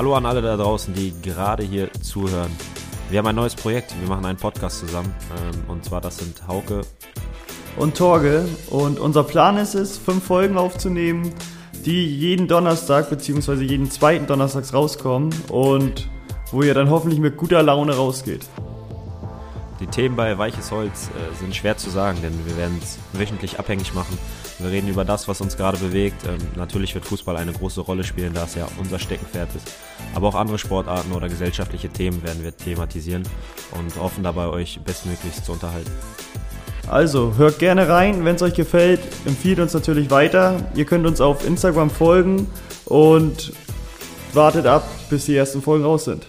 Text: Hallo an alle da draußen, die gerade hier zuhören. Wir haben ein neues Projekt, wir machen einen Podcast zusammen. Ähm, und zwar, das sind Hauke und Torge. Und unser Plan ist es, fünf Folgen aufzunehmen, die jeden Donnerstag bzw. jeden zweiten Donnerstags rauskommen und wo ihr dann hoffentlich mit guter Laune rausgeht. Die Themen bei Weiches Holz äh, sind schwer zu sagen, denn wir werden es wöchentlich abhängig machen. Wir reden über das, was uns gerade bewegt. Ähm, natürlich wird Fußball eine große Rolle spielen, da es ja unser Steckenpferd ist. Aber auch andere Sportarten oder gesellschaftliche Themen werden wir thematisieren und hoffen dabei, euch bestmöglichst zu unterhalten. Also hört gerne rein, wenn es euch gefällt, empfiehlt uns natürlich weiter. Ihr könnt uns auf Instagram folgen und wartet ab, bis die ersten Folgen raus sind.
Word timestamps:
Hallo 0.00 0.14
an 0.14 0.24
alle 0.24 0.40
da 0.40 0.56
draußen, 0.56 0.94
die 0.94 1.12
gerade 1.20 1.62
hier 1.62 1.92
zuhören. 1.92 2.50
Wir 3.10 3.18
haben 3.18 3.26
ein 3.26 3.34
neues 3.34 3.54
Projekt, 3.54 3.94
wir 4.00 4.08
machen 4.08 4.24
einen 4.24 4.38
Podcast 4.38 4.78
zusammen. 4.78 5.14
Ähm, 5.30 5.64
und 5.68 5.84
zwar, 5.84 6.00
das 6.00 6.16
sind 6.16 6.48
Hauke 6.48 6.80
und 7.76 7.98
Torge. 7.98 8.48
Und 8.70 8.98
unser 8.98 9.24
Plan 9.24 9.58
ist 9.58 9.74
es, 9.74 9.98
fünf 9.98 10.24
Folgen 10.24 10.56
aufzunehmen, 10.56 11.34
die 11.84 12.16
jeden 12.16 12.48
Donnerstag 12.48 13.10
bzw. 13.10 13.62
jeden 13.62 13.90
zweiten 13.90 14.26
Donnerstags 14.26 14.72
rauskommen 14.72 15.34
und 15.50 16.08
wo 16.50 16.62
ihr 16.62 16.72
dann 16.72 16.88
hoffentlich 16.88 17.20
mit 17.20 17.36
guter 17.36 17.62
Laune 17.62 17.94
rausgeht. 17.94 18.46
Die 19.80 19.86
Themen 19.86 20.14
bei 20.14 20.36
Weiches 20.36 20.70
Holz 20.70 21.08
äh, 21.08 21.34
sind 21.38 21.56
schwer 21.56 21.74
zu 21.78 21.88
sagen, 21.88 22.18
denn 22.22 22.34
wir 22.44 22.58
werden 22.58 22.78
es 22.82 22.98
wöchentlich 23.18 23.58
abhängig 23.58 23.94
machen. 23.94 24.18
Wir 24.58 24.70
reden 24.70 24.88
über 24.88 25.06
das, 25.06 25.26
was 25.26 25.40
uns 25.40 25.56
gerade 25.56 25.78
bewegt. 25.78 26.26
Ähm, 26.28 26.36
natürlich 26.54 26.94
wird 26.94 27.06
Fußball 27.06 27.38
eine 27.38 27.52
große 27.52 27.80
Rolle 27.80 28.04
spielen, 28.04 28.34
da 28.34 28.44
es 28.44 28.54
ja 28.56 28.68
unser 28.78 28.98
Steckenpferd 28.98 29.48
ist. 29.56 29.72
Aber 30.14 30.28
auch 30.28 30.34
andere 30.34 30.58
Sportarten 30.58 31.12
oder 31.12 31.30
gesellschaftliche 31.30 31.88
Themen 31.88 32.22
werden 32.22 32.44
wir 32.44 32.54
thematisieren 32.54 33.22
und 33.78 33.98
hoffen 33.98 34.22
dabei, 34.22 34.48
euch 34.48 34.80
bestmöglichst 34.84 35.46
zu 35.46 35.52
unterhalten. 35.52 35.90
Also 36.86 37.34
hört 37.38 37.58
gerne 37.58 37.88
rein, 37.88 38.24
wenn 38.26 38.36
es 38.36 38.42
euch 38.42 38.54
gefällt, 38.54 39.00
empfiehlt 39.24 39.60
uns 39.60 39.72
natürlich 39.72 40.10
weiter. 40.10 40.56
Ihr 40.74 40.84
könnt 40.84 41.06
uns 41.06 41.22
auf 41.22 41.46
Instagram 41.46 41.88
folgen 41.88 42.48
und 42.84 43.54
wartet 44.34 44.66
ab, 44.66 44.86
bis 45.08 45.24
die 45.24 45.36
ersten 45.36 45.62
Folgen 45.62 45.84
raus 45.84 46.04
sind. 46.04 46.26